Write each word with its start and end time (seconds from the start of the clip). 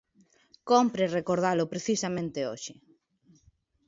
Cómpre 0.69 1.13
recordalo 1.19 1.71
precisamente 1.73 2.39
hoxe. 2.49 2.73